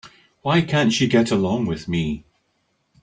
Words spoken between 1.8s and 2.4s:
me?